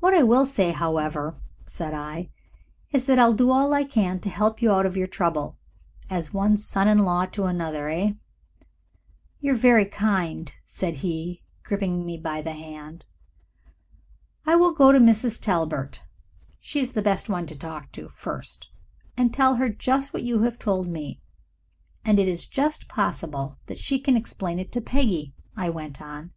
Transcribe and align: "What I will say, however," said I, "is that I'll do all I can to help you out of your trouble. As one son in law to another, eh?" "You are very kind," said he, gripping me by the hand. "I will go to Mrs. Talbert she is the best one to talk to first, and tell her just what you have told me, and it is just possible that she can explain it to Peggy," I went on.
"What 0.00 0.12
I 0.12 0.22
will 0.22 0.44
say, 0.44 0.72
however," 0.72 1.38
said 1.64 1.94
I, 1.94 2.28
"is 2.92 3.06
that 3.06 3.18
I'll 3.18 3.32
do 3.32 3.50
all 3.50 3.72
I 3.72 3.82
can 3.84 4.20
to 4.20 4.28
help 4.28 4.60
you 4.60 4.70
out 4.70 4.84
of 4.84 4.94
your 4.94 5.06
trouble. 5.06 5.56
As 6.10 6.34
one 6.34 6.58
son 6.58 6.86
in 6.86 6.98
law 6.98 7.24
to 7.24 7.44
another, 7.46 7.88
eh?" 7.88 8.12
"You 9.40 9.52
are 9.52 9.56
very 9.56 9.86
kind," 9.86 10.52
said 10.66 10.96
he, 10.96 11.44
gripping 11.62 12.04
me 12.04 12.18
by 12.18 12.42
the 12.42 12.52
hand. 12.52 13.06
"I 14.44 14.54
will 14.54 14.74
go 14.74 14.92
to 14.92 14.98
Mrs. 14.98 15.40
Talbert 15.40 16.02
she 16.60 16.78
is 16.80 16.92
the 16.92 17.00
best 17.00 17.30
one 17.30 17.46
to 17.46 17.56
talk 17.56 17.90
to 17.92 18.10
first, 18.10 18.68
and 19.16 19.32
tell 19.32 19.54
her 19.54 19.70
just 19.70 20.12
what 20.12 20.24
you 20.24 20.40
have 20.42 20.58
told 20.58 20.88
me, 20.88 21.22
and 22.04 22.18
it 22.18 22.28
is 22.28 22.44
just 22.44 22.86
possible 22.86 23.58
that 23.64 23.78
she 23.78 23.98
can 23.98 24.14
explain 24.14 24.58
it 24.58 24.70
to 24.72 24.82
Peggy," 24.82 25.32
I 25.56 25.70
went 25.70 26.02
on. 26.02 26.32